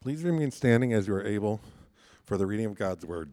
[0.00, 1.60] Please remain standing as you are able
[2.24, 3.32] for the reading of God's Word.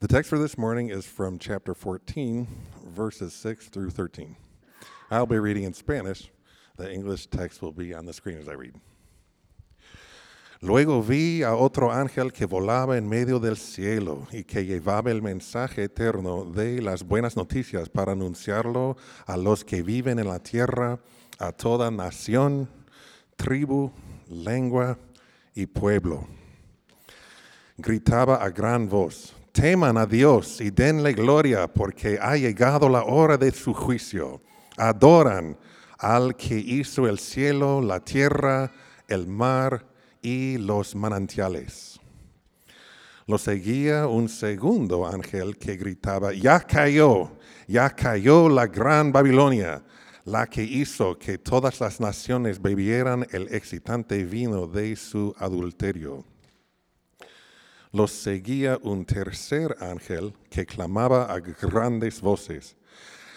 [0.00, 2.46] The text for this morning is from chapter 14,
[2.88, 4.36] verses 6 through 13.
[5.10, 6.30] I'll be reading in Spanish.
[6.76, 8.74] The English text will be on the screen as I read.
[10.60, 15.22] Luego vi a otro ángel que volaba en medio del cielo y que llevaba el
[15.22, 20.98] mensaje eterno de las buenas noticias para anunciarlo a los que viven en la tierra,
[21.38, 22.68] a toda nación,
[23.36, 23.90] tribu,
[24.28, 24.98] lengua
[25.56, 26.28] y pueblo.
[27.76, 33.36] Gritaba a gran voz, teman a Dios y denle gloria porque ha llegado la hora
[33.36, 34.40] de su juicio.
[34.76, 35.58] Adoran
[35.98, 38.70] al que hizo el cielo, la tierra,
[39.08, 39.84] el mar
[40.22, 41.98] y los manantiales.
[43.26, 47.32] Lo seguía un segundo ángel que gritaba, ya cayó,
[47.66, 49.82] ya cayó la gran Babilonia,
[50.26, 56.24] la que hizo que todas las naciones bebieran el excitante vino de su adulterio.
[57.92, 62.76] Lo seguía un tercer ángel que clamaba a grandes voces,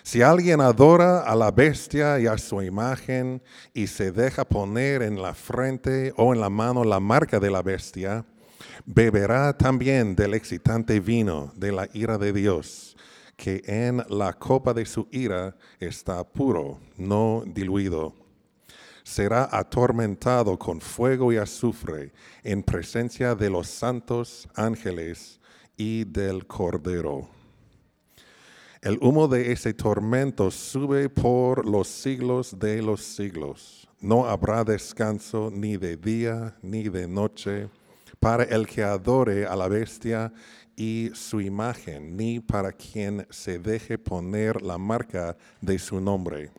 [0.01, 3.43] si alguien adora a la bestia y a su imagen
[3.75, 7.61] y se deja poner en la frente o en la mano la marca de la
[7.61, 8.25] bestia,
[8.85, 12.97] beberá también del excitante vino de la ira de Dios,
[13.39, 18.13] que en la copa de su ira está puro, no diluido.
[19.01, 22.11] Será atormentado con fuego y azufre
[22.43, 25.39] en presencia de los santos ángeles
[25.77, 27.29] y del Cordero.
[28.81, 33.87] El humo de ese tormento sube por los siglos de los siglos.
[34.01, 37.69] No habrá descanso ni de día ni de noche
[38.19, 40.33] para el que adore a la bestia
[40.79, 46.51] y su imagen, ni para quien se deje poner la marca de su nombre.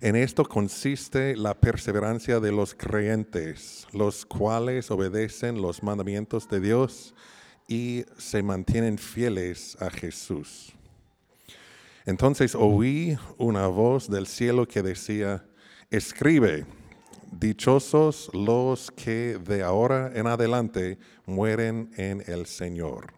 [0.00, 7.14] En esto consiste la perseverancia de los creyentes, los cuales obedecen los mandamientos de Dios
[7.68, 10.72] y se mantienen fieles a Jesús.
[12.04, 15.46] Entonces oí una voz del cielo que decía,
[15.92, 16.66] escribe,
[17.38, 23.10] dichosos los que de ahora en adelante mueren en el Señor.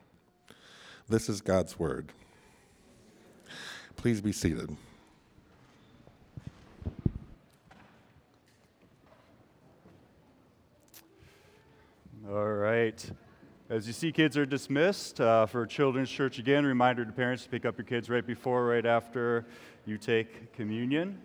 [1.08, 2.12] This is God's word.
[3.96, 4.76] Please be seated.
[12.28, 13.10] All right.
[13.70, 16.66] As you see, kids are dismissed uh, for Children's Church again.
[16.66, 19.46] Reminder to parents to pick up your kids right before, right after
[19.86, 21.18] you take communion.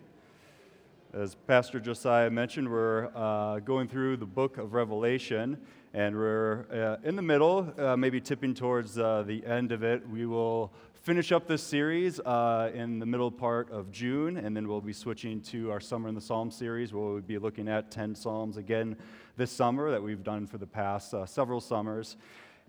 [1.13, 5.57] As Pastor Josiah mentioned, we're uh, going through the book of Revelation,
[5.93, 10.07] and we're uh, in the middle, uh, maybe tipping towards uh, the end of it.
[10.07, 14.69] We will finish up this series uh, in the middle part of June, and then
[14.69, 17.91] we'll be switching to our Summer in the Psalm series, where we'll be looking at
[17.91, 18.95] 10 Psalms again
[19.35, 22.15] this summer that we've done for the past uh, several summers.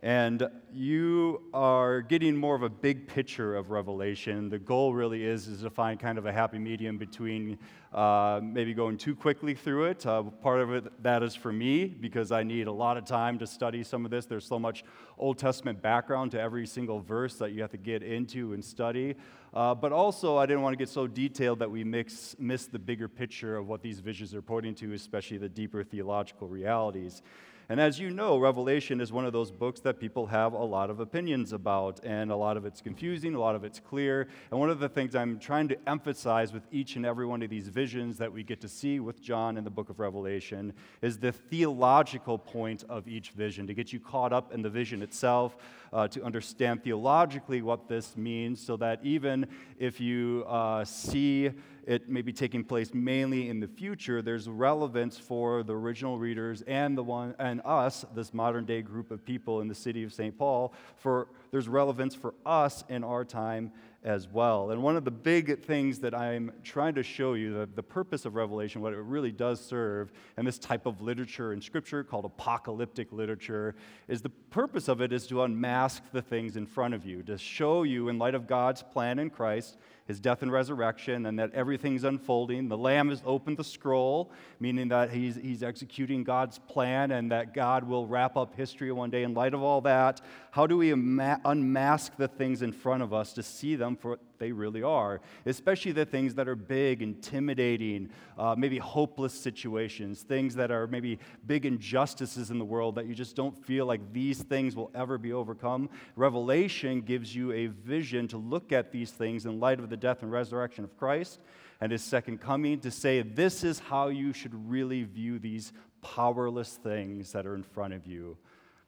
[0.05, 4.49] And you are getting more of a big picture of Revelation.
[4.49, 7.57] The goal really is, is to find kind of a happy medium between
[7.93, 10.05] uh, maybe going too quickly through it.
[10.05, 13.39] Uh, part of it, that is for me, because I need a lot of time
[13.39, 14.27] to study some of this.
[14.27, 14.83] There's so much
[15.19, 19.15] Old Testament background to every single verse that you have to get into and study.
[19.55, 22.79] Uh, but also, I didn't want to get so detailed that we mix, miss the
[22.81, 27.23] bigger picture of what these visions are pointing to, especially the deeper theological realities.
[27.69, 30.91] And as you know, Revelation is one of those books that people have a lot
[30.91, 34.29] of opinions about, and a lot of it's confusing, a lot of it's clear.
[34.51, 37.51] And one of the things I'm trying to emphasize with each and every one of
[37.51, 41.19] these visions that we get to see with John in the book of Revelation is
[41.19, 45.57] the theological point of each vision, to get you caught up in the vision itself,
[45.93, 49.47] uh, to understand theologically what this means, so that even
[49.79, 51.51] if you uh, see
[51.87, 56.63] it may be taking place mainly in the future, there's relevance for the original readers
[56.63, 60.13] and the one and us, this modern day group of people in the city of
[60.13, 60.37] St.
[60.37, 63.73] Paul, for there's relevance for us in our time
[64.05, 64.71] as well.
[64.71, 68.25] And one of the big things that I'm trying to show you, the, the purpose
[68.25, 72.25] of Revelation, what it really does serve, and this type of literature in Scripture called
[72.25, 73.77] apocalyptic literature,
[74.09, 77.39] is the purpose of it is to unmask the things in front of you, to
[77.39, 81.53] show you, in light of God's plan in Christ, his death and resurrection, and that
[81.53, 82.69] everything's unfolding.
[82.69, 87.55] The Lamb has opened the scroll, meaning that he's, he's executing God's plan and that
[87.55, 89.23] God will wrap up history one day.
[89.23, 90.21] In light of all that,
[90.51, 94.51] how do we unmask the things in front of us to see them for they
[94.51, 95.21] really are?
[95.47, 101.21] Especially the things that are big, intimidating, uh, maybe hopeless situations, things that are maybe
[101.47, 105.17] big injustices in the world that you just don't feel like these things will ever
[105.17, 105.89] be overcome.
[106.17, 110.23] Revelation gives you a vision to look at these things in light of the death
[110.23, 111.39] and resurrection of Christ
[111.81, 116.81] and his second coming to say this is how you should really view these powerless
[116.83, 118.37] things that are in front of you.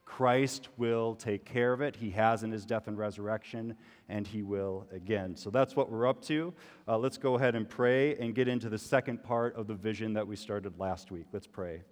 [0.04, 1.96] Christ will take care of it.
[1.96, 3.74] He has in his death and resurrection,
[4.08, 5.34] and he will again.
[5.34, 6.52] So that's what we're up to.
[6.86, 10.12] Uh, let's go ahead and pray and get into the second part of the vision
[10.14, 11.26] that we started last week.
[11.32, 11.82] Let's pray.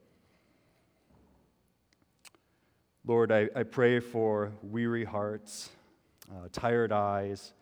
[3.05, 5.71] Lord, I, I pray for weary hearts,
[6.31, 7.53] uh, tired eyes,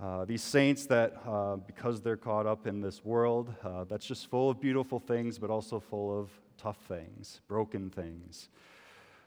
[0.00, 4.28] uh, these saints that, uh, because they're caught up in this world uh, that's just
[4.28, 8.48] full of beautiful things, but also full of tough things, broken things,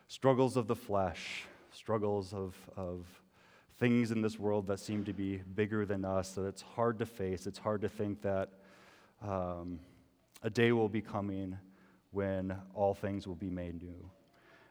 [0.07, 3.05] struggles of the flesh, struggles of, of
[3.77, 7.05] things in this world that seem to be bigger than us, that it's hard to
[7.05, 7.47] face.
[7.47, 8.49] It's hard to think that
[9.21, 9.79] um,
[10.43, 11.57] a day will be coming
[12.11, 14.09] when all things will be made new.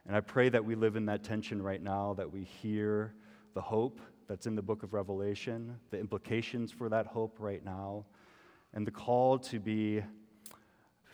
[0.07, 3.15] And I pray that we live in that tension right now, that we hear
[3.55, 8.05] the hope that's in the book of Revelation, the implications for that hope right now,
[8.73, 10.03] and the call to be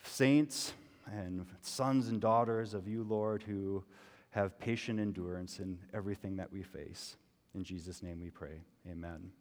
[0.03, 0.73] saints
[1.11, 3.83] and sons and daughters of you, Lord, who
[4.31, 7.15] have patient endurance in everything that we face.
[7.53, 8.61] In Jesus' name we pray.
[8.89, 9.31] Amen.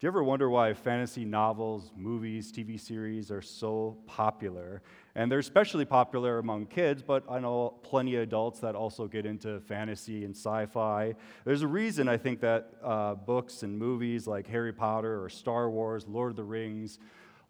[0.00, 4.80] Do you ever wonder why fantasy novels, movies, TV series are so popular?
[5.14, 9.26] And they're especially popular among kids, but I know plenty of adults that also get
[9.26, 11.14] into fantasy and sci fi.
[11.44, 15.68] There's a reason I think that uh, books and movies like Harry Potter or Star
[15.68, 16.98] Wars, Lord of the Rings,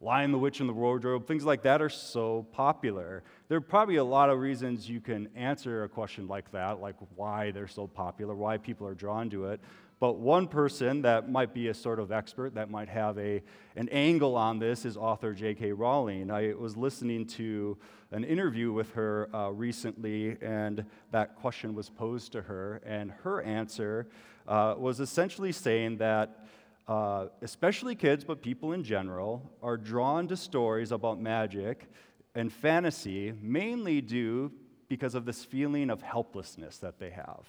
[0.03, 3.23] Lion the Witch in the Wardrobe, things like that are so popular.
[3.49, 6.97] There are probably a lot of reasons you can answer a question like that, like
[7.17, 9.61] why they're so popular, why people are drawn to it.
[9.99, 13.43] But one person that might be a sort of expert, that might have a,
[13.77, 15.73] an angle on this, is author J.K.
[15.73, 16.31] Rowling.
[16.31, 17.77] I was listening to
[18.11, 23.43] an interview with her uh, recently, and that question was posed to her, and her
[23.43, 24.07] answer
[24.49, 26.47] uh, was essentially saying that.
[26.89, 31.89] Uh, especially kids, but people in general, are drawn to stories about magic
[32.35, 34.51] and fantasy mainly due
[34.89, 37.47] because of this feeling of helplessness that they have.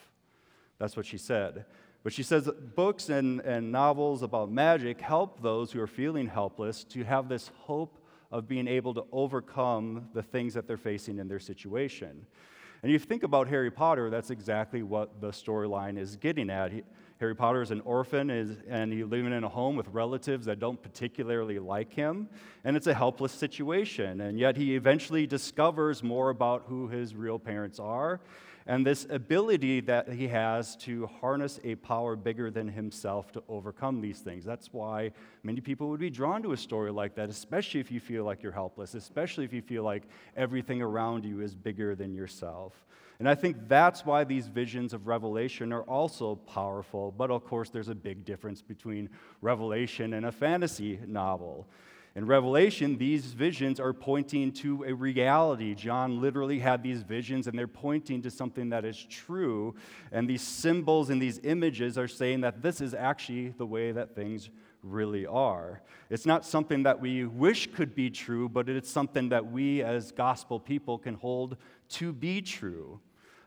[0.77, 1.65] That's what she said.
[2.03, 6.83] But she says books and, and novels about magic help those who are feeling helpless
[6.85, 7.99] to have this hope
[8.31, 12.25] of being able to overcome the things that they're facing in their situation.
[12.81, 16.71] And you think about Harry Potter, that's exactly what the storyline is getting at.
[16.71, 16.83] He,
[17.21, 20.59] Harry Potter is an orphan is, and he's living in a home with relatives that
[20.59, 22.27] don't particularly like him,
[22.63, 24.21] and it's a helpless situation.
[24.21, 28.21] And yet he eventually discovers more about who his real parents are
[28.65, 34.01] and this ability that he has to harness a power bigger than himself to overcome
[34.01, 34.43] these things.
[34.43, 35.11] That's why
[35.43, 38.41] many people would be drawn to a story like that, especially if you feel like
[38.41, 40.03] you're helpless, especially if you feel like
[40.35, 42.85] everything around you is bigger than yourself.
[43.21, 47.13] And I think that's why these visions of Revelation are also powerful.
[47.15, 51.67] But of course, there's a big difference between Revelation and a fantasy novel.
[52.15, 55.75] In Revelation, these visions are pointing to a reality.
[55.75, 59.75] John literally had these visions, and they're pointing to something that is true.
[60.11, 64.15] And these symbols and these images are saying that this is actually the way that
[64.15, 64.49] things
[64.81, 65.83] really are.
[66.09, 70.11] It's not something that we wish could be true, but it's something that we as
[70.11, 71.55] gospel people can hold
[71.89, 72.99] to be true.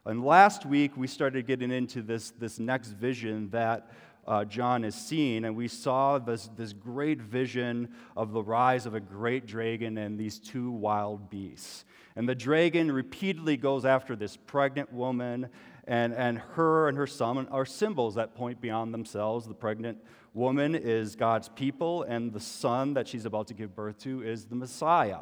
[0.06, 3.90] And last week, we started getting into this, this next vision that
[4.26, 8.94] uh, John is seeing, and we saw this, this great vision of the rise of
[8.94, 11.86] a great dragon and these two wild beasts.
[12.16, 15.48] And the dragon repeatedly goes after this pregnant woman,
[15.86, 19.46] and, and her and her son are symbols that point beyond themselves.
[19.46, 23.98] The pregnant woman is God's people, and the son that she's about to give birth
[24.00, 25.20] to is the Messiah.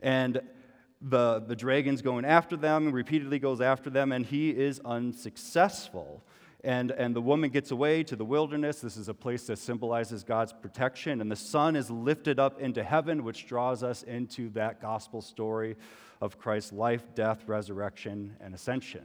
[0.00, 0.40] And
[1.00, 6.24] the, the dragon's going after them, repeatedly goes after them, and he is unsuccessful.
[6.64, 8.80] And, and the woman gets away to the wilderness.
[8.80, 11.20] This is a place that symbolizes God's protection.
[11.20, 15.76] And the son is lifted up into heaven, which draws us into that gospel story
[16.20, 19.04] of Christ's life, death, resurrection, and ascension.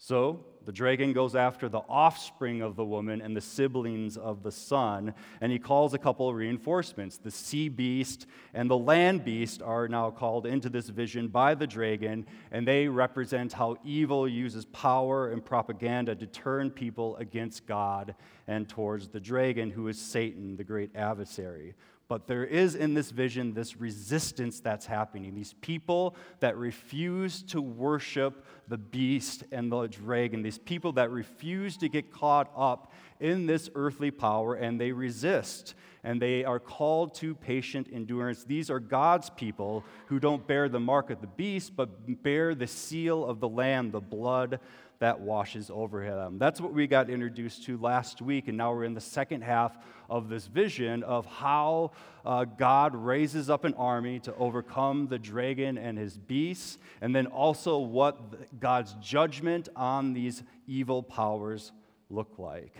[0.00, 4.52] So the dragon goes after the offspring of the woman and the siblings of the
[4.52, 7.18] son, and he calls a couple of reinforcements.
[7.18, 11.66] The sea beast and the land beast are now called into this vision by the
[11.66, 18.14] dragon, and they represent how evil uses power and propaganda to turn people against God
[18.46, 21.74] and towards the dragon, who is Satan, the great adversary.
[22.08, 25.34] But there is in this vision this resistance that's happening.
[25.34, 31.76] These people that refuse to worship the beast and the dragon, these people that refuse
[31.76, 35.74] to get caught up in this earthly power and they resist
[36.04, 38.44] and they are called to patient endurance.
[38.44, 42.66] These are God's people who don't bear the mark of the beast, but bear the
[42.66, 44.60] seal of the Lamb, the blood
[45.00, 46.38] that washes over them.
[46.38, 49.76] That's what we got introduced to last week, and now we're in the second half
[50.10, 51.92] of this vision of how
[52.24, 57.26] uh, God raises up an army to overcome the dragon and his beasts, and then
[57.26, 61.72] also what God's judgment on these evil powers
[62.10, 62.74] look like.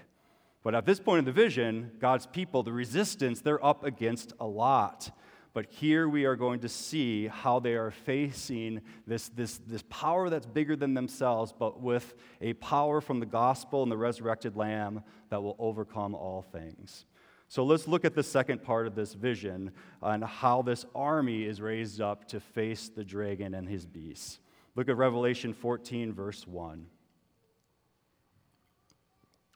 [0.64, 4.46] But at this point in the vision, God's people, the resistance, they're up against a
[4.46, 5.10] lot.
[5.58, 10.30] But here we are going to see how they are facing this, this, this power
[10.30, 15.02] that's bigger than themselves, but with a power from the gospel and the resurrected Lamb
[15.30, 17.06] that will overcome all things.
[17.48, 21.60] So let's look at the second part of this vision and how this army is
[21.60, 24.38] raised up to face the dragon and his beasts.
[24.76, 26.86] Look at Revelation 14, verse 1.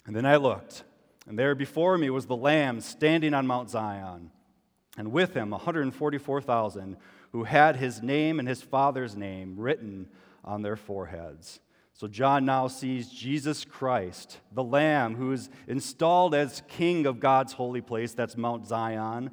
[0.06, 0.82] And then I looked,
[1.28, 4.32] and there before me was the Lamb standing on Mount Zion
[4.96, 6.96] and with him 144,000
[7.32, 10.08] who had his name and his father's name written
[10.44, 11.60] on their foreheads.
[11.94, 17.52] So John now sees Jesus Christ, the Lamb who is installed as King of God's
[17.52, 19.30] holy place, that's Mount Zion.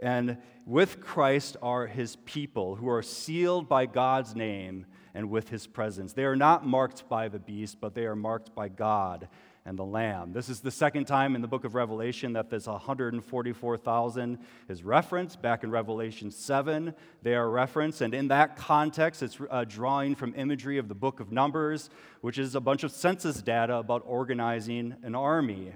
[0.00, 5.66] And with Christ are his people who are sealed by God's name and with his
[5.66, 6.12] presence.
[6.12, 9.28] They are not marked by the beast, but they are marked by God
[9.64, 10.32] and the Lamb.
[10.32, 14.38] This is the second time in the book of Revelation that this 144,000
[14.68, 15.40] is referenced.
[15.40, 16.92] Back in Revelation 7,
[17.22, 18.00] they are referenced.
[18.00, 21.90] And in that context, it's uh, drawing from imagery of the book of Numbers,
[22.22, 25.72] which is a bunch of census data about organizing an army.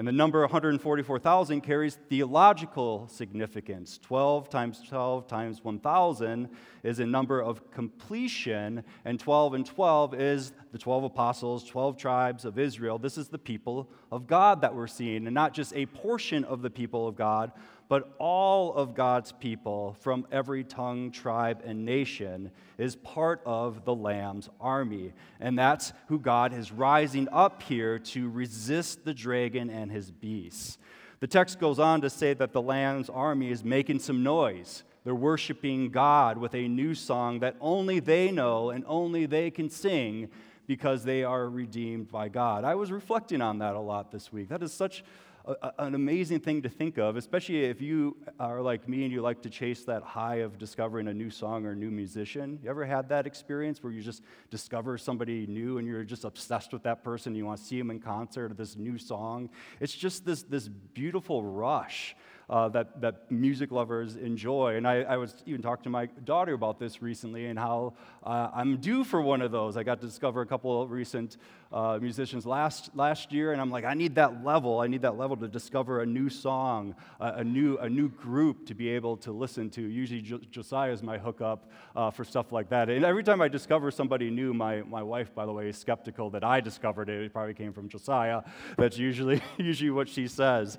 [0.00, 3.98] And the number 144,000 carries theological significance.
[3.98, 6.48] 12 times 12 times 1,000
[6.82, 12.46] is a number of completion, and 12 and 12 is the 12 apostles, 12 tribes
[12.46, 12.98] of Israel.
[12.98, 16.62] This is the people of God that we're seeing, and not just a portion of
[16.62, 17.52] the people of God,
[17.90, 23.92] but all of God's people from every tongue, tribe, and nation is part of the
[23.92, 25.12] Lamb's army.
[25.40, 30.78] And that's who God is rising up here to resist the dragon and his beasts.
[31.18, 34.84] The text goes on to say that the Lamb's army is making some noise.
[35.02, 39.68] They're worshiping God with a new song that only they know and only they can
[39.68, 40.28] sing
[40.68, 42.62] because they are redeemed by God.
[42.62, 44.48] I was reflecting on that a lot this week.
[44.50, 45.02] That is such
[45.46, 49.22] a, an amazing thing to think of, especially if you are like me and you
[49.22, 52.58] like to chase that high of discovering a new song or a new musician.
[52.62, 56.72] You ever had that experience where you just discover somebody new and you're just obsessed
[56.72, 57.34] with that person?
[57.34, 59.50] You want to see them in concert or this new song?
[59.80, 62.16] It's just this, this beautiful rush
[62.50, 64.74] uh, that, that music lovers enjoy.
[64.74, 67.94] And I, I, was even talking to my daughter about this recently and how
[68.24, 69.76] uh, I'm due for one of those.
[69.76, 71.36] I got to discover a couple of recent
[71.72, 74.80] uh, musicians last, last year, and I'm like, I need that level.
[74.80, 78.66] I need that level to discover a new song, a, a new, a new group
[78.66, 79.82] to be able to listen to.
[79.82, 82.88] Usually, jo- Josiah is my hookup uh, for stuff like that.
[82.88, 86.30] And every time I discover somebody new, my, my wife, by the way, is skeptical
[86.30, 87.22] that I discovered it.
[87.22, 88.42] It probably came from Josiah.
[88.76, 90.78] That's usually, usually what she says.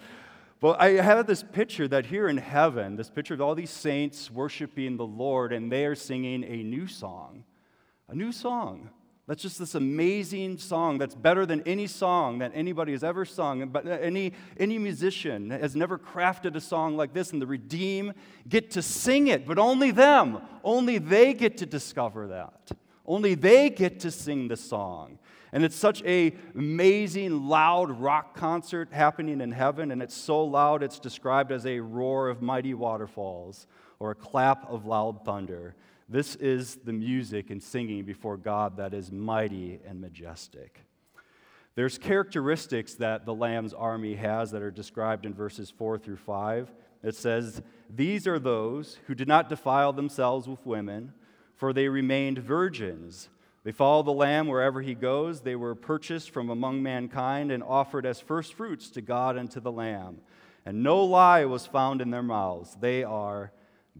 [0.62, 4.30] But I have this picture that here in heaven, this picture of all these saints
[4.30, 7.44] worshiping the Lord, and they are singing a new song.
[8.08, 8.92] A new song.
[9.32, 13.66] That's just this amazing song that's better than any song that anybody has ever sung.
[13.70, 18.16] But any, any musician has never crafted a song like this, and the redeemed
[18.50, 20.42] get to sing it, but only them.
[20.66, 22.72] Only they get to discover that.
[23.06, 25.18] Only they get to sing the song.
[25.54, 30.84] And it's such a amazing, loud rock concert happening in heaven, and it's so loud
[30.84, 33.66] it's described as a roar of mighty waterfalls
[33.98, 35.74] or a clap of loud thunder.
[36.12, 40.82] This is the music and singing before God that is mighty and majestic.
[41.76, 46.72] There's characteristics that the Lamb's army has that are described in verses 4 through 5.
[47.02, 51.14] It says, These are those who did not defile themselves with women,
[51.56, 53.30] for they remained virgins
[53.64, 55.42] they follow the Lamb wherever he goes.
[55.42, 59.60] They were purchased from among mankind and offered as first fruits to God and to
[59.60, 60.18] the Lamb.
[60.66, 62.76] And no lie was found in their mouths.
[62.80, 63.52] They are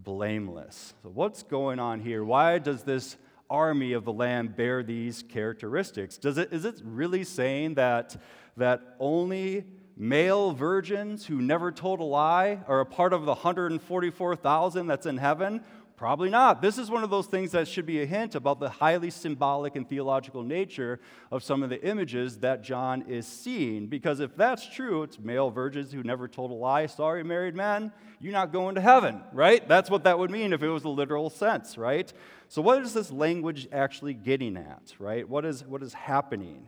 [0.04, 0.94] blameless.
[1.02, 2.24] So, what's going on here?
[2.24, 3.16] Why does this
[3.48, 6.16] army of the Lamb bear these characteristics?
[6.16, 8.16] Does it, is it really saying that,
[8.56, 9.64] that only
[9.96, 15.18] male virgins who never told a lie are a part of the 144,000 that's in
[15.18, 15.62] heaven?
[16.02, 16.60] Probably not.
[16.60, 19.76] This is one of those things that should be a hint about the highly symbolic
[19.76, 20.98] and theological nature
[21.30, 23.86] of some of the images that John is seeing.
[23.86, 26.86] Because if that's true, it's male virgins who never told a lie.
[26.86, 29.68] Sorry, married men, you're not going to heaven, right?
[29.68, 32.12] That's what that would mean if it was a literal sense, right?
[32.48, 35.28] So, what is this language actually getting at, right?
[35.28, 36.66] What is, what is happening?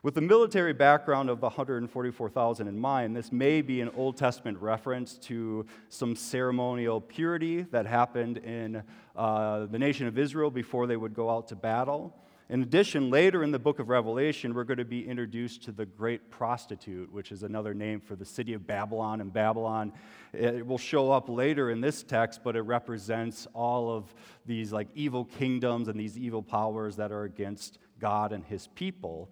[0.00, 4.56] With the military background of the 144,000 in mind, this may be an Old Testament
[4.58, 8.84] reference to some ceremonial purity that happened in
[9.16, 12.14] uh, the nation of Israel before they would go out to battle.
[12.48, 15.84] In addition, later in the book of Revelation, we're going to be introduced to the
[15.84, 19.20] great prostitute, which is another name for the city of Babylon.
[19.20, 19.92] And Babylon,
[20.32, 24.14] it will show up later in this text, but it represents all of
[24.46, 29.28] these like evil kingdoms and these evil powers that are against God and his people.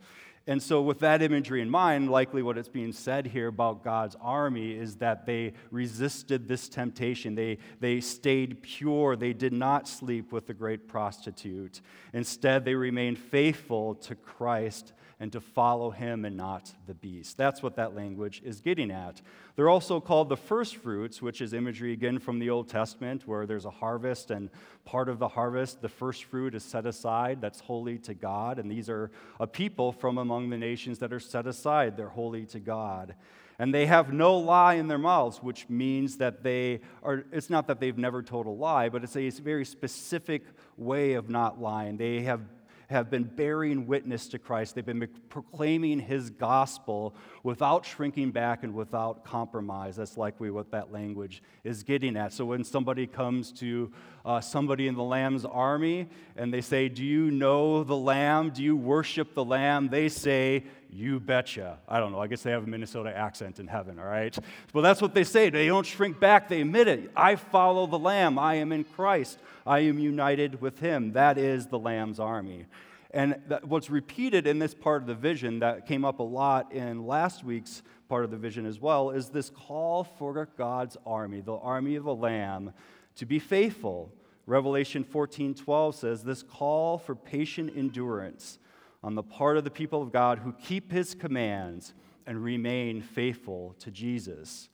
[0.49, 4.15] And so, with that imagery in mind, likely what it's being said here about God's
[4.21, 7.35] army is that they resisted this temptation.
[7.35, 9.17] They, they stayed pure.
[9.17, 11.81] They did not sleep with the great prostitute.
[12.13, 17.37] Instead, they remained faithful to Christ and to follow him and not the beast.
[17.39, 19.23] That's what that language is getting at.
[19.55, 23.47] They're also called the first fruits, which is imagery again from the Old Testament, where
[23.47, 24.51] there's a harvest, and
[24.85, 28.59] part of the harvest, the first fruit is set aside, that's holy to God.
[28.59, 32.45] And these are a people from among the nations that are set aside, they're holy
[32.47, 33.15] to God.
[33.59, 37.69] And they have no lie in their mouths, which means that they are, it's not
[37.69, 40.45] that they've never told a lie, but it's a very specific
[40.77, 41.97] way of not lying.
[41.97, 42.43] They have
[42.89, 44.75] have been bearing witness to Christ.
[44.75, 49.97] They've been proclaiming his gospel without shrinking back and without compromise.
[49.97, 52.33] That's likely what that language is getting at.
[52.33, 53.91] So when somebody comes to
[54.25, 58.51] uh, somebody in the Lamb's army and they say, Do you know the Lamb?
[58.51, 59.89] Do you worship the Lamb?
[59.89, 61.79] They say, You betcha.
[61.89, 62.21] I don't know.
[62.21, 64.37] I guess they have a Minnesota accent in heaven, all right?
[64.73, 65.51] Well, that's what they say.
[65.51, 67.11] They don't shrink back, they admit it.
[67.17, 68.39] I follow the Lamb.
[68.39, 69.39] I am in Christ.
[69.67, 71.13] I am united with him.
[71.13, 72.67] That is the Lamb's army.
[73.11, 76.73] And that, what's repeated in this part of the vision that came up a lot
[76.73, 81.41] in last week's part of the vision as well is this call for God's army,
[81.41, 82.73] the army of the Lamb,
[83.17, 84.13] to be faithful.
[84.47, 88.59] Revelation 14:12 says this call for patient endurance
[89.07, 91.95] on the part of the people of God who keep his commands
[92.27, 94.69] and remain faithful to Jesus.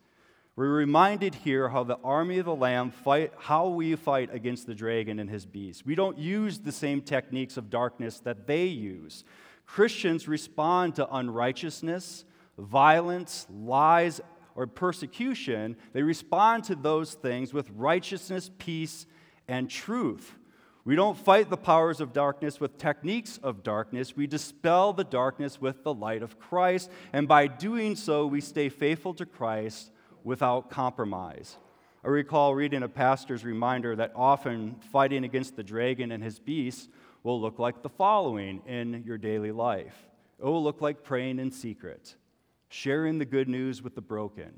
[0.56, 4.74] We're reminded here how the army of the Lamb fight, how we fight against the
[4.74, 5.84] dragon and his beast.
[5.84, 9.22] We don't use the same techniques of darkness that they use.
[9.66, 12.24] Christians respond to unrighteousness,
[12.56, 14.22] violence, lies,
[14.54, 15.76] or persecution.
[15.92, 19.04] They respond to those things with righteousness, peace,
[19.46, 20.36] and truth.
[20.84, 24.16] We don't fight the powers of darkness with techniques of darkness.
[24.16, 26.90] We dispel the darkness with the light of Christ.
[27.12, 29.92] And by doing so, we stay faithful to Christ
[30.24, 31.56] without compromise.
[32.04, 36.88] I recall reading a pastor's reminder that often fighting against the dragon and his beasts
[37.22, 40.08] will look like the following in your daily life
[40.42, 42.16] it will look like praying in secret,
[42.68, 44.52] sharing the good news with the broken.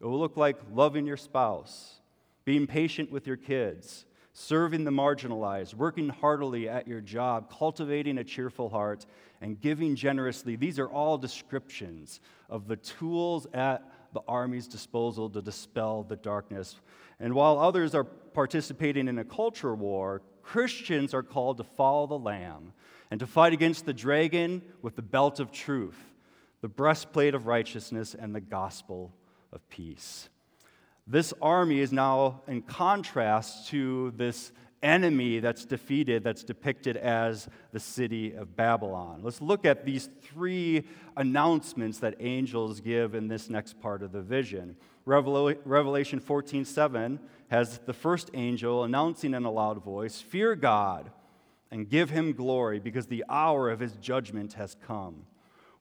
[0.00, 2.00] It will look like loving your spouse,
[2.46, 4.06] being patient with your kids,
[4.38, 9.04] serving the marginalized, working heartily at your job, cultivating a cheerful heart,
[9.40, 10.54] and giving generously.
[10.54, 16.76] These are all descriptions of the tools at the army's disposal to dispel the darkness.
[17.18, 22.18] And while others are participating in a culture war, Christians are called to follow the
[22.18, 22.72] Lamb
[23.10, 25.98] and to fight against the dragon with the belt of truth,
[26.60, 29.12] the breastplate of righteousness, and the gospel
[29.52, 30.28] of peace.
[31.10, 37.80] This army is now in contrast to this enemy that's defeated, that's depicted as the
[37.80, 39.20] city of Babylon.
[39.22, 40.84] Let's look at these three
[41.16, 44.76] announcements that angels give in this next part of the vision.
[45.06, 47.18] Revelation 14 7
[47.48, 51.10] has the first angel announcing in a loud voice, Fear God
[51.70, 55.24] and give him glory, because the hour of his judgment has come.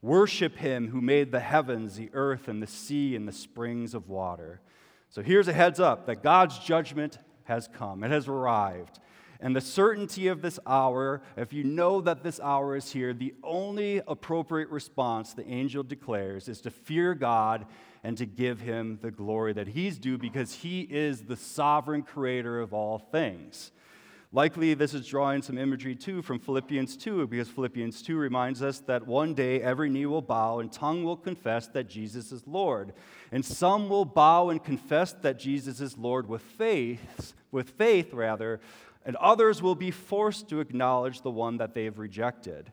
[0.02, 4.10] Worship him who made the heavens, the earth, and the sea, and the springs of
[4.10, 4.62] water.
[5.10, 9.00] So here's a heads up that God's judgment has come, it has arrived.
[9.40, 13.36] And the certainty of this hour, if you know that this hour is here, the
[13.44, 17.68] only appropriate response the angel declares is to fear God
[18.04, 22.60] and to give him the glory that he's due because he is the sovereign creator
[22.60, 23.72] of all things.
[24.34, 28.80] Likely, this is drawing some imagery too from Philippians 2, because Philippians 2 reminds us
[28.82, 32.92] that one day every knee will bow and tongue will confess that Jesus is Lord.
[33.32, 38.60] And some will bow and confess that Jesus is Lord with faith, with faith rather,
[39.06, 42.70] and others will be forced to acknowledge the one that they have rejected.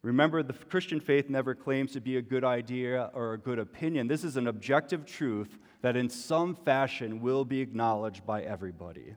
[0.00, 4.08] Remember, the Christian faith never claims to be a good idea or a good opinion.
[4.08, 9.16] This is an objective truth that in some fashion will be acknowledged by everybody.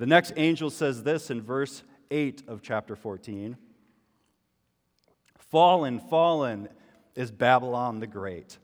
[0.00, 3.58] The next angel says this in verse 8 of chapter 14
[5.36, 6.70] Fallen, fallen
[7.14, 8.56] is Babylon the Great,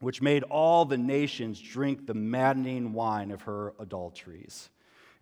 [0.00, 4.68] which made all the nations drink the maddening wine of her adulteries.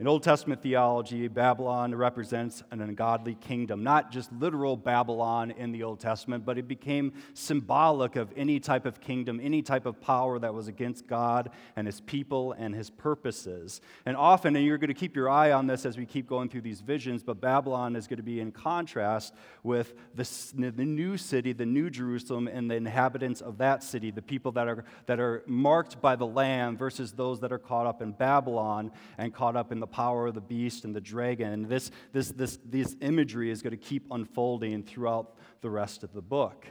[0.00, 5.84] In Old Testament theology, Babylon represents an ungodly kingdom, not just literal Babylon in the
[5.84, 10.40] Old Testament, but it became symbolic of any type of kingdom, any type of power
[10.40, 13.80] that was against God and his people and his purposes.
[14.04, 16.48] And often, and you're going to keep your eye on this as we keep going
[16.48, 21.16] through these visions, but Babylon is going to be in contrast with the, the new
[21.16, 25.20] city, the new Jerusalem, and the inhabitants of that city, the people that are, that
[25.20, 29.54] are marked by the Lamb versus those that are caught up in Babylon and caught
[29.54, 31.52] up in the power of the beast and the dragon.
[31.52, 36.14] And this, this, this, this imagery is going to keep unfolding throughout the rest of
[36.14, 36.66] the book.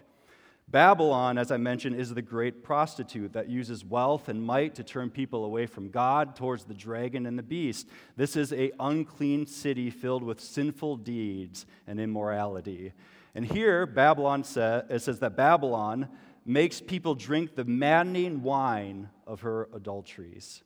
[0.67, 5.11] Babylon, as I mentioned, is the great prostitute that uses wealth and might to turn
[5.11, 7.87] people away from God towards the dragon and the beast.
[8.17, 12.93] This is a unclean city filled with sinful deeds and immorality.
[13.35, 16.09] And here, Babylon says, it says that Babylon
[16.47, 20.63] makes people drink the maddening wine of her adulteries.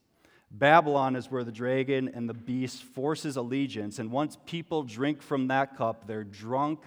[0.50, 5.48] Babylon is where the dragon and the beast forces allegiance, and once people drink from
[5.50, 6.80] that cup, they're drunk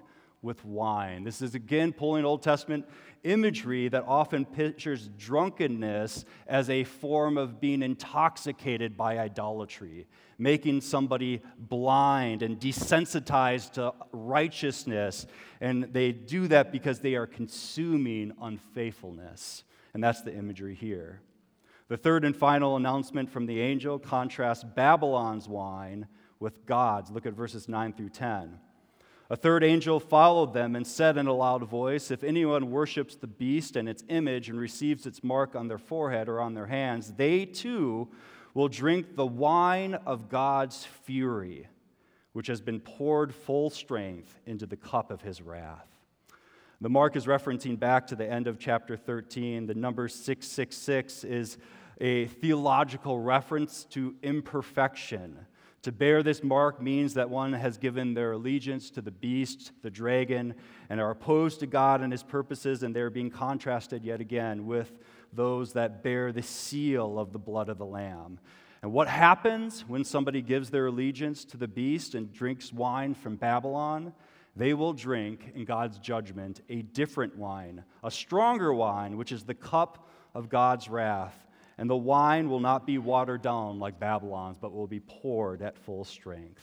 [0.42, 1.24] with wine.
[1.24, 2.86] This is again pulling Old Testament
[3.22, 10.06] imagery that often pictures drunkenness as a form of being intoxicated by idolatry,
[10.38, 15.26] making somebody blind and desensitized to righteousness.
[15.60, 19.64] And they do that because they are consuming unfaithfulness.
[19.92, 21.20] And that's the imagery here.
[21.90, 26.06] The third and final announcement from the angel contrasts Babylon's wine
[26.38, 27.10] with God's.
[27.10, 28.60] Look at verses 9 through 10.
[29.28, 33.26] A third angel followed them and said in a loud voice If anyone worships the
[33.26, 37.12] beast and its image and receives its mark on their forehead or on their hands,
[37.14, 38.06] they too
[38.54, 41.66] will drink the wine of God's fury,
[42.34, 45.88] which has been poured full strength into the cup of his wrath.
[46.80, 49.66] The mark is referencing back to the end of chapter 13.
[49.66, 51.58] The number 666 is
[52.00, 55.38] a theological reference to imperfection.
[55.82, 59.90] To bear this mark means that one has given their allegiance to the beast, the
[59.90, 60.54] dragon,
[60.90, 64.98] and are opposed to God and his purposes, and they're being contrasted yet again with
[65.32, 68.38] those that bear the seal of the blood of the Lamb.
[68.82, 73.36] And what happens when somebody gives their allegiance to the beast and drinks wine from
[73.36, 74.12] Babylon?
[74.56, 79.54] They will drink, in God's judgment, a different wine, a stronger wine, which is the
[79.54, 81.46] cup of God's wrath
[81.80, 85.78] and the wine will not be watered down like Babylon's, but will be poured at
[85.78, 86.60] full strength.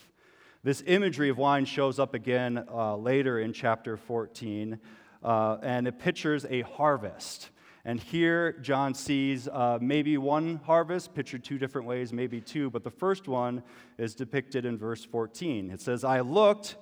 [0.63, 4.79] This imagery of wine shows up again uh, later in chapter 14,
[5.23, 7.49] uh, and it pictures a harvest.
[7.83, 12.83] And here, John sees uh, maybe one harvest, pictured two different ways, maybe two, but
[12.83, 13.63] the first one
[13.97, 15.71] is depicted in verse 14.
[15.71, 16.75] It says, I looked,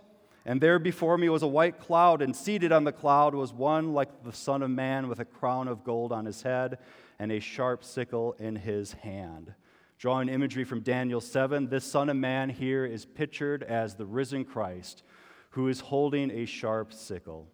[0.46, 3.94] and there before me was a white cloud, and seated on the cloud was one
[3.94, 6.80] like the Son of Man with a crown of gold on his head
[7.20, 9.54] and a sharp sickle in his hand.
[9.98, 14.44] Drawing imagery from Daniel 7, this Son of Man here is pictured as the risen
[14.44, 15.04] Christ
[15.52, 17.48] who is holding a sharp sickle.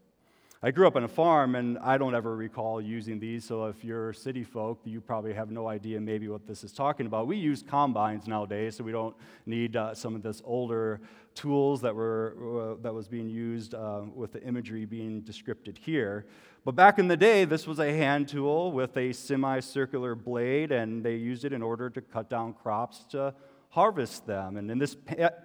[0.64, 3.46] I grew up on a farm, and I don't ever recall using these.
[3.46, 7.08] So if you're city folk, you probably have no idea maybe what this is talking
[7.08, 7.26] about.
[7.26, 9.16] We use combines nowadays, so we don't
[9.48, 11.02] need uh, some of this older
[11.34, 12.36] tools that were
[12.76, 16.28] uh, that was being used uh, with the imagery being described here.
[16.64, 21.04] But back in the day, this was a hand tool with a semicircular blade, and
[21.04, 23.34] they used it in order to cut down crops to
[23.72, 24.58] harvest them.
[24.58, 24.96] And in this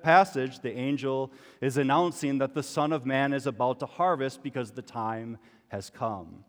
[0.03, 4.73] passage, the angel is announcing that the Son of Man is about to harvest because
[4.73, 6.45] the time has come.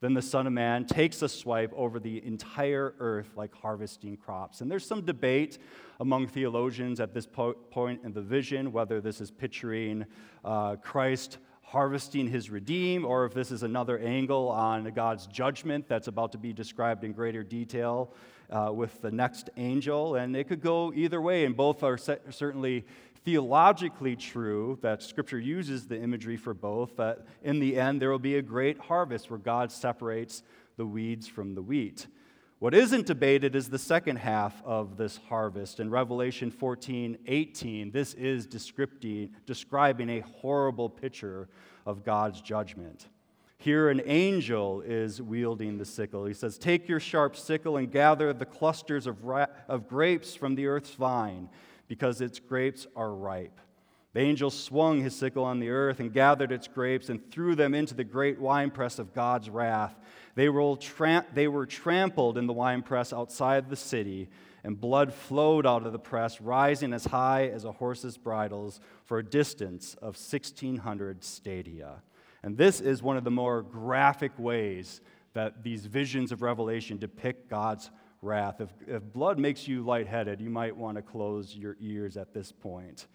[0.00, 4.60] Then the Son of Man takes a swipe over the entire earth like harvesting crops.
[4.60, 5.58] And there's some debate
[6.00, 10.04] among theologians at this po- point in the vision whether this is picturing
[10.44, 16.08] uh, Christ harvesting his redeem, or if this is another angle on God's judgment that's
[16.08, 18.12] about to be described in greater detail
[18.52, 20.14] uh, with the next angel.
[20.14, 22.84] And it could go either way, and both are certainly
[23.24, 28.18] theologically true that Scripture uses the imagery for both, that in the end there will
[28.18, 30.42] be a great harvest where God separates
[30.76, 32.06] the weeds from the wheat.
[32.58, 35.80] What isn't debated is the second half of this harvest.
[35.80, 41.48] In Revelation 14 18, this is describing a horrible picture
[41.84, 43.08] of God's judgment.
[43.62, 46.24] Here, an angel is wielding the sickle.
[46.24, 50.56] He says, Take your sharp sickle and gather the clusters of, ra- of grapes from
[50.56, 51.48] the earth's vine,
[51.86, 53.60] because its grapes are ripe.
[54.14, 57.72] The angel swung his sickle on the earth and gathered its grapes and threw them
[57.72, 59.94] into the great winepress of God's wrath.
[60.34, 64.28] They were, tra- they were trampled in the winepress outside the city,
[64.64, 69.20] and blood flowed out of the press, rising as high as a horse's bridles for
[69.20, 72.02] a distance of 1,600 stadia.
[72.42, 75.00] And this is one of the more graphic ways
[75.34, 78.60] that these visions of Revelation depict God's wrath.
[78.60, 82.52] If, if blood makes you lightheaded, you might want to close your ears at this
[82.52, 83.06] point.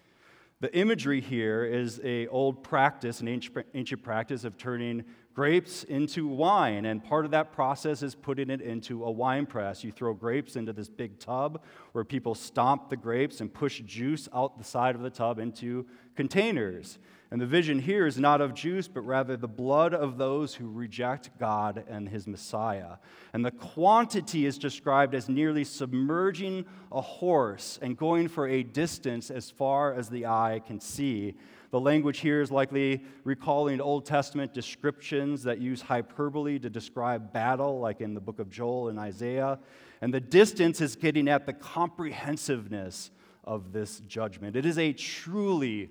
[0.59, 5.03] The imagery here is a old practice, an ancient, ancient practice of turning
[5.35, 6.85] grapes into wine.
[6.85, 9.83] And part of that process is putting it into a wine press.
[9.83, 11.61] You throw grapes into this big tub
[11.91, 15.85] where people stomp the grapes and push juice out the side of the tub into
[16.15, 16.97] containers.
[17.29, 20.69] And the vision here is not of juice, but rather the blood of those who
[20.69, 22.97] reject God and his Messiah.
[23.33, 29.29] And the quantity is described as nearly submerging a horse and going for a distance
[29.29, 31.35] as far as the eye can see.
[31.71, 37.81] The language here is likely recalling Old Testament descriptions that use hyperbole to describe battle,
[37.81, 39.59] like in the book of Joel and Isaiah.
[39.99, 43.11] And the distance is getting at the comprehensiveness
[43.43, 44.55] of this judgment.
[44.55, 45.89] It is a truly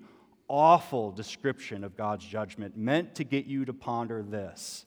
[0.49, 4.87] awful description of God's judgment meant to get you to ponder this.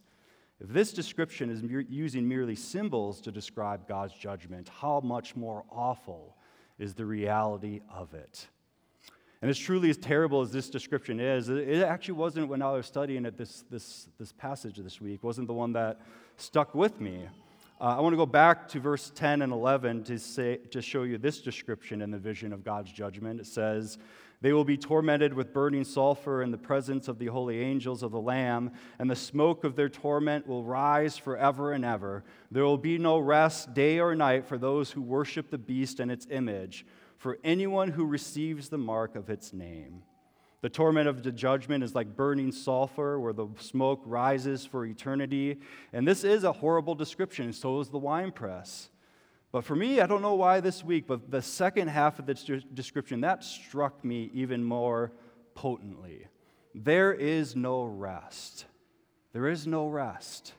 [0.61, 6.35] If this description is using merely symbols to describe God's judgment, how much more awful
[6.77, 8.47] is the reality of it?
[9.41, 12.85] And as truly as terrible as this description is, it actually wasn't when I was
[12.85, 16.01] studying it this, this, this passage this week, wasn't the one that
[16.35, 17.25] stuck with me.
[17.79, 21.03] Uh, I want to go back to verse 10 and 11 to, say, to show
[21.03, 23.39] you this description in the vision of God's judgment.
[23.39, 23.97] It says,
[24.41, 28.11] They will be tormented with burning sulfur in the presence of the holy angels of
[28.11, 32.23] the Lamb, and the smoke of their torment will rise forever and ever.
[32.49, 36.09] There will be no rest day or night for those who worship the beast and
[36.09, 36.85] its image
[37.17, 40.03] for anyone who receives the mark of its name.
[40.61, 45.59] The torment of the judgment is like burning sulfur, where the smoke rises for eternity.
[45.93, 48.89] And this is a horrible description, so is the winepress.
[49.51, 52.43] But for me, I don't know why this week, but the second half of this
[52.73, 55.11] description, that struck me even more
[55.55, 56.27] potently.
[56.75, 58.65] There is no rest.
[59.33, 60.53] There is no rest.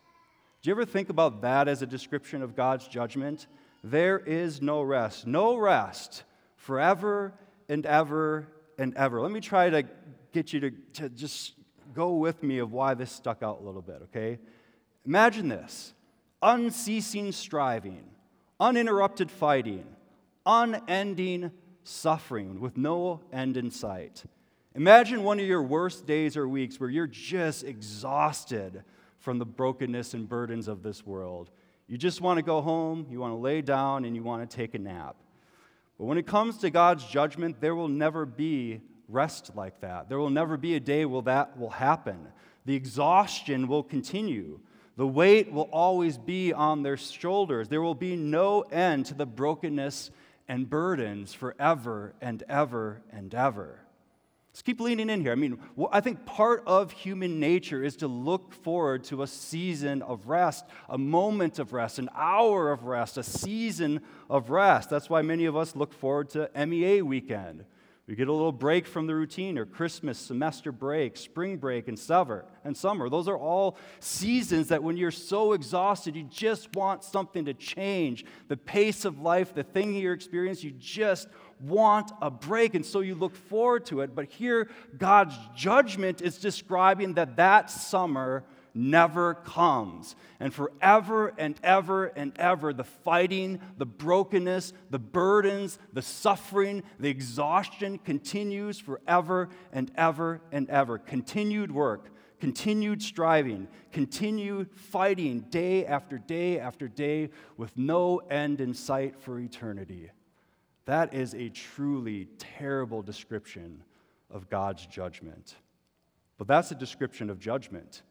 [0.63, 3.47] Do you ever think about that as a description of God's judgment?
[3.83, 5.27] There is no rest.
[5.27, 6.25] No rest
[6.57, 7.33] forever
[7.69, 9.21] and ever and ever.
[9.21, 9.85] Let me try to
[10.33, 11.55] get you to, to just
[11.95, 14.39] go with me of why this stuck out a little bit, okay?
[15.07, 15.95] Imagine this
[16.43, 18.05] unceasing striving,
[18.61, 19.85] uninterrupted fighting,
[20.45, 21.51] unending
[21.83, 24.25] suffering with no end in sight.
[24.75, 28.85] Imagine one of your worst days or weeks where you're just exhausted
[29.19, 31.51] from the brokenness and burdens of this world.
[31.89, 34.57] You just want to go home, you want to lay down, and you want to
[34.57, 35.17] take a nap.
[35.99, 40.09] But when it comes to God's judgment, there will never be rest like that.
[40.09, 42.29] There will never be a day where that will happen.
[42.65, 44.61] The exhaustion will continue.
[45.01, 47.69] The weight will always be on their shoulders.
[47.69, 50.11] There will be no end to the brokenness
[50.47, 53.81] and burdens forever and ever and ever.
[54.53, 55.33] Let's keep leaning in here.
[55.33, 55.59] I mean,
[55.91, 60.67] I think part of human nature is to look forward to a season of rest,
[60.87, 64.91] a moment of rest, an hour of rest, a season of rest.
[64.91, 67.65] That's why many of us look forward to MEA weekend.
[68.11, 71.97] We get a little break from the routine, or Christmas, semester break, spring break, and
[71.97, 72.45] summer.
[72.65, 73.09] And summer.
[73.09, 78.25] Those are all seasons that when you're so exhausted, you just want something to change.
[78.49, 81.29] The pace of life, the thing you're experiencing, you just
[81.61, 84.13] want a break, and so you look forward to it.
[84.13, 84.69] But here,
[84.99, 88.43] God's judgment is describing that that summer
[88.75, 90.17] never comes.
[90.39, 97.09] And forever and ever and ever, the fighting, the brokenness, the burdens, the suffering, the
[97.09, 100.99] exhaustion continues forever and ever and ever.
[100.99, 108.75] Continued work, continued striving, continued fighting day after day after day with no end in
[108.75, 110.11] sight for eternity.
[110.87, 113.85] That is a truly terrible description
[114.31, 115.57] of God's judgment.
[116.39, 118.03] But that's a description of judgment,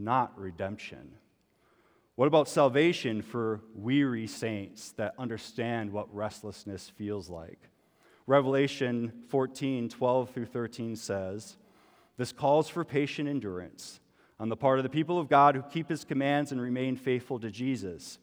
[0.00, 1.12] not redemption.
[2.16, 7.58] What about salvation for weary saints that understand what restlessness feels like?
[8.26, 11.56] Revelation 14, 12 through 13 says,
[12.16, 14.00] This calls for patient endurance
[14.38, 17.38] on the part of the people of God who keep his commands and remain faithful
[17.40, 18.18] to Jesus.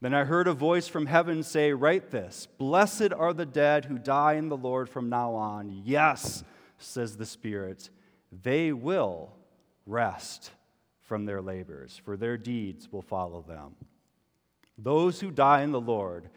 [0.00, 3.98] Then I heard a voice from heaven say, Write this Blessed are the dead who
[3.98, 5.82] die in the Lord from now on.
[5.84, 6.44] Yes,
[6.78, 7.90] says the Spirit,
[8.30, 9.32] they will
[9.86, 10.50] rest
[11.08, 13.74] from their labors, for their deeds will follow them.
[14.78, 16.30] Those who die in the Lord,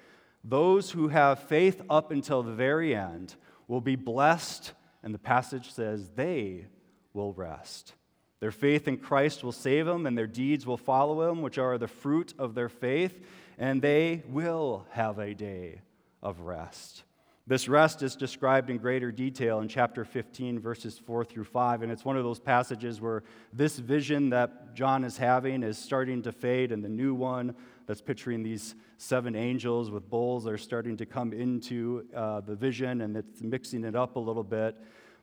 [0.44, 3.36] those who have faith up until the very end,
[3.68, 6.66] will be blessed, and the passage says they
[7.14, 7.94] will rest.
[8.40, 11.78] Their faith in Christ will save them, and their deeds will follow them, which are
[11.78, 13.22] the fruit of their faith
[13.62, 15.82] and they will have a day
[16.24, 17.04] of rest.
[17.52, 21.82] This rest is described in greater detail in chapter 15, verses 4 through 5.
[21.82, 26.22] And it's one of those passages where this vision that John is having is starting
[26.22, 27.54] to fade, and the new one
[27.88, 33.02] that's picturing these seven angels with bowls are starting to come into uh, the vision
[33.02, 34.78] and it's mixing it up a little bit.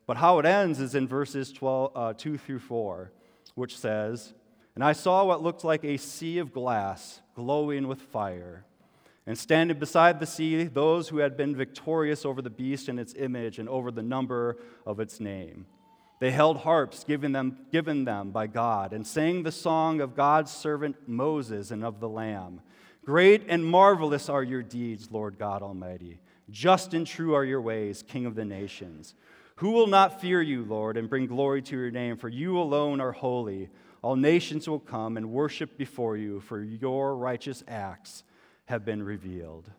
[0.06, 3.10] But how it ends is in verses 12, uh, 2 through 4,
[3.54, 4.34] which says,
[4.74, 8.66] And I saw what looked like a sea of glass glowing with fire.
[9.28, 13.12] And standing beside the sea, those who had been victorious over the beast and its
[13.12, 15.66] image and over the number of its name.
[16.18, 20.50] They held harps given them, given them by God and sang the song of God's
[20.50, 22.62] servant Moses and of the Lamb.
[23.04, 26.20] Great and marvelous are your deeds, Lord God Almighty.
[26.48, 29.14] Just and true are your ways, King of the nations.
[29.56, 32.16] Who will not fear you, Lord, and bring glory to your name?
[32.16, 33.68] For you alone are holy.
[34.00, 38.22] All nations will come and worship before you, for your righteous acts
[38.68, 39.70] have been revealed.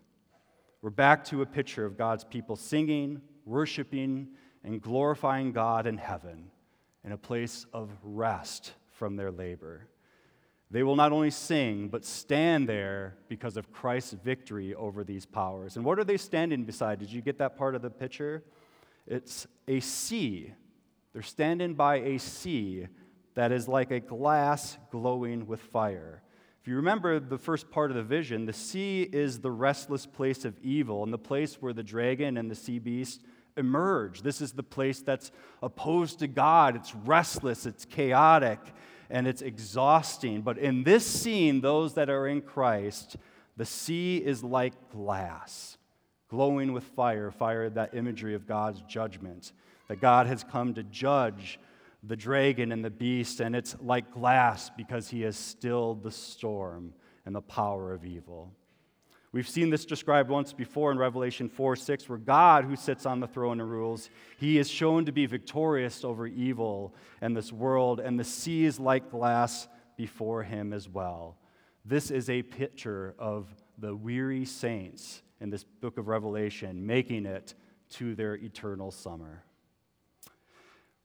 [0.82, 4.30] We're back to a picture of God's people singing, worshiping,
[4.64, 6.50] and glorifying God in heaven
[7.04, 9.88] in a place of rest from their labor.
[10.72, 15.76] They will not only sing, but stand there because of Christ's victory over these powers.
[15.76, 16.98] And what are they standing beside?
[16.98, 18.44] Did you get that part of the picture?
[19.06, 20.52] It's a sea.
[21.14, 22.88] They're standing by a sea
[23.36, 26.24] that is like a glass glowing with fire.
[26.70, 30.54] You remember the first part of the vision, the sea is the restless place of
[30.62, 33.24] evil and the place where the dragon and the sea beast
[33.58, 34.22] emerge.
[34.22, 35.32] This is the place that's
[35.64, 36.76] opposed to God.
[36.76, 38.60] It's restless, it's chaotic,
[39.10, 40.44] and it's exhausting.
[40.44, 43.16] But in this scene, those that are in Christ,
[43.58, 45.80] the sea is like glass
[46.28, 49.54] glowing with fire, fire, that imagery of God's judgment,
[49.88, 51.60] that God has come to judge
[52.04, 56.94] the dragon and the beast, and it's like glass because he has stilled the storm
[57.26, 58.52] and the power of evil.
[59.32, 63.20] We've seen this described once before in Revelation 4 6, where God, who sits on
[63.20, 68.00] the throne and rules, he is shown to be victorious over evil and this world,
[68.00, 71.38] and the sea is like glass before him as well.
[71.86, 77.54] This is a picture of the weary saints in this book of Revelation, making it
[77.92, 79.44] to their eternal summer.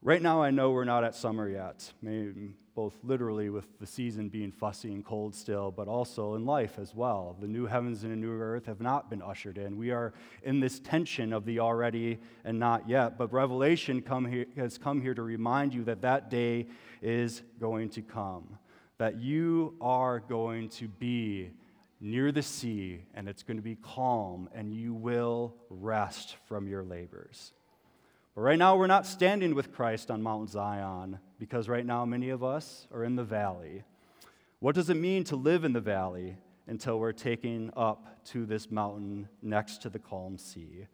[0.07, 4.29] Right now, I know we're not at summer yet, maybe both literally with the season
[4.29, 7.39] being fussy and cold still, but also in life as well.
[7.41, 9.79] The new heavens and the new earth have not been ushered in.
[9.79, 10.13] We are
[10.43, 13.17] in this tension of the already and not yet.
[13.17, 16.67] But Revelation come here, has come here to remind you that that day
[17.01, 18.59] is going to come,
[18.99, 21.51] that you are going to be
[21.99, 26.85] near the sea, and it's going to be calm, and you will rest from your
[26.85, 27.55] labors.
[28.35, 32.31] But right now, we're not standing with Christ on Mount Zion because right now, many
[32.31, 33.85] of us are in the valley.
[34.59, 38.73] What does it mean to live in the valley until we're taken up to this
[38.73, 40.89] mountain next to the calm sea?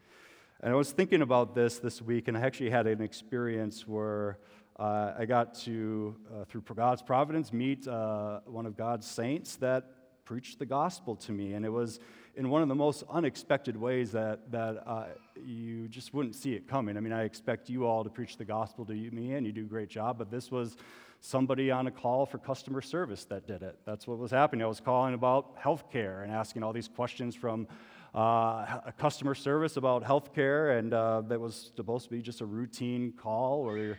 [0.60, 4.36] And I was thinking about this this week, and I actually had an experience where
[4.78, 9.86] uh, I got to, uh, through God's providence, meet uh, one of God's saints that
[10.26, 11.54] preached the gospel to me.
[11.54, 12.00] And it was
[12.36, 15.06] in one of the most unexpected ways that, that uh,
[15.44, 16.96] you just wouldn't see it coming.
[16.96, 19.62] I mean, I expect you all to preach the gospel to me, and you do
[19.62, 20.76] a great job, but this was
[21.20, 23.78] somebody on a call for customer service that did it.
[23.84, 24.64] That's what was happening.
[24.64, 27.68] I was calling about healthcare and asking all these questions from
[28.14, 33.12] uh, customer service about healthcare, and uh, that was supposed to be just a routine
[33.12, 33.98] call where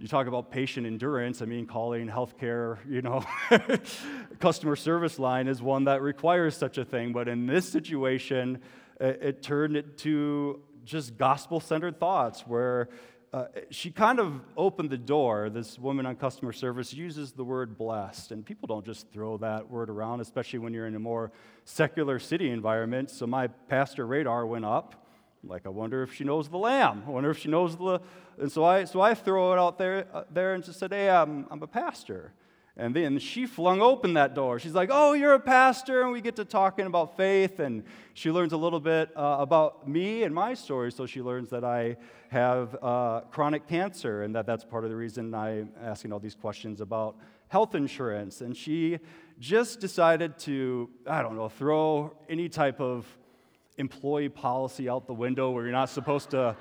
[0.00, 1.42] you talk about patient endurance.
[1.42, 3.22] I mean, calling healthcare, you know,
[4.40, 7.12] customer service line is one that requires such a thing.
[7.12, 8.62] But in this situation,
[8.98, 12.88] it, it turned into just gospel centered thoughts where
[13.34, 15.50] uh, she kind of opened the door.
[15.50, 19.70] This woman on customer service uses the word blessed, and people don't just throw that
[19.70, 21.30] word around, especially when you're in a more
[21.66, 23.10] secular city environment.
[23.10, 25.06] So my pastor radar went up
[25.42, 27.02] like, I wonder if she knows the lamb.
[27.06, 28.00] I wonder if she knows the.
[28.38, 31.08] And so I, so I throw it out there, uh, there and just said, Hey,
[31.08, 32.32] I'm, I'm a pastor.
[32.76, 34.58] And then she flung open that door.
[34.58, 36.02] She's like, Oh, you're a pastor.
[36.02, 37.58] And we get to talking about faith.
[37.58, 40.92] And she learns a little bit uh, about me and my story.
[40.92, 41.96] So she learns that I
[42.28, 46.34] have uh, chronic cancer and that that's part of the reason I'm asking all these
[46.34, 47.16] questions about
[47.48, 48.42] health insurance.
[48.42, 48.98] And she
[49.38, 53.06] just decided to, I don't know, throw any type of
[53.80, 56.56] employee policy out the window where you're not supposed to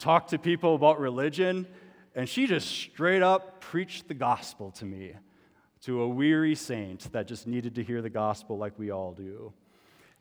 [0.00, 1.68] talk to people about religion.
[2.16, 5.12] And she just straight up preached the gospel to me,
[5.82, 9.52] to a weary saint that just needed to hear the gospel like we all do.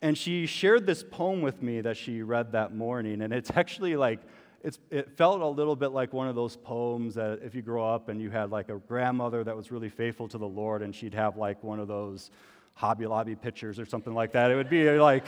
[0.02, 3.22] And she shared this poem with me that she read that morning.
[3.22, 4.20] And it's actually like,
[4.64, 7.88] it's, it felt a little bit like one of those poems that if you grow
[7.88, 10.94] up and you had like a grandmother that was really faithful to the Lord and
[10.94, 12.30] she'd have like one of those
[12.74, 15.26] Hobby Lobby pictures or something like that, it would be like,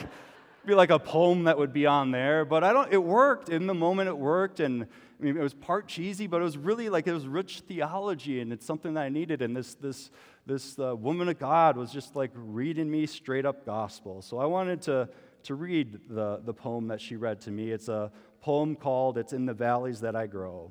[0.66, 3.48] be like a poem that would be on there, but I don't, it worked.
[3.48, 4.60] In the moment, it worked.
[4.60, 7.60] And I mean, it was part cheesy, but it was really like it was rich
[7.66, 9.42] theology, and it's something that I needed.
[9.42, 10.10] And this, this,
[10.46, 14.22] this uh, woman of God was just like reading me straight up gospel.
[14.22, 15.08] So I wanted to,
[15.44, 17.70] to read the, the poem that she read to me.
[17.70, 20.70] It's a poem called It's in the Valleys That I Grow.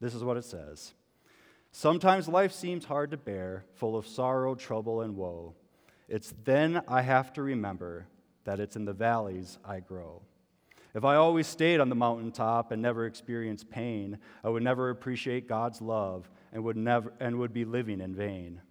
[0.00, 0.94] This is what it says
[1.72, 5.54] Sometimes life seems hard to bear, full of sorrow, trouble, and woe.
[6.08, 8.06] It's then I have to remember
[8.46, 10.22] that it's in the valleys I grow.
[10.94, 15.46] If I always stayed on the mountaintop and never experienced pain, I would never appreciate
[15.46, 18.62] God's love and would, never, and would be living in vain.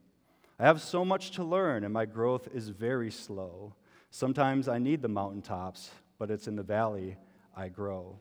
[0.57, 3.75] I have so much to learn, and my growth is very slow.
[4.09, 7.17] Sometimes I need the mountaintops, but it's in the valley
[7.55, 8.17] I grow.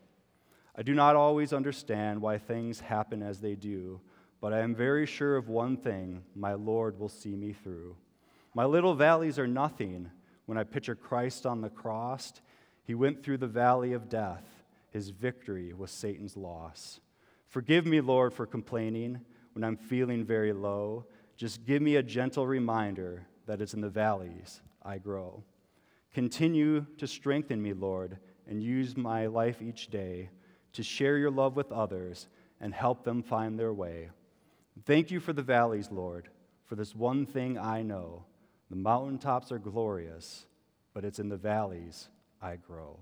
[0.77, 4.01] I do not always understand why things happen as they do,
[4.41, 7.97] but I am very sure of one thing my Lord will see me through.
[8.55, 10.11] My little valleys are nothing
[10.47, 12.33] when I picture Christ on the cross,
[12.85, 14.45] he went through the valley of death.
[14.91, 17.01] His victory was Satan's loss.
[17.49, 19.21] Forgive me, Lord, for complaining
[19.55, 21.07] when I'm feeling very low.
[21.37, 25.43] Just give me a gentle reminder that it's in the valleys I grow.
[26.13, 28.19] Continue to strengthen me, Lord,
[28.49, 30.31] and use my life each day
[30.75, 32.29] to share your love with others
[32.61, 34.11] and help them find their way.
[34.85, 36.29] Thank you for the valleys, Lord,
[36.67, 38.25] for this one thing I know
[38.75, 40.47] the mountaintops are glorious,
[40.95, 42.09] but it's in the valleys
[42.43, 42.99] I grow.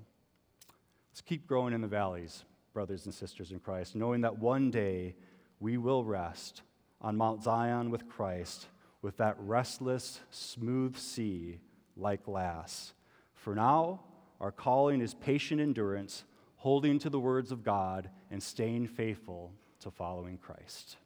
[1.11, 2.45] Let's keep growing in the valleys,
[2.75, 5.14] brothers and sisters in Christ, knowing that one day
[5.61, 6.61] we will rest
[7.01, 8.66] on Mount Zion with Christ
[9.01, 11.59] with that restless, smooth sea
[11.97, 12.93] like glass.
[13.33, 14.01] For now,
[14.43, 16.25] our calling is patient endurance,
[16.57, 20.99] holding to the words of God and staying faithful to following Christ.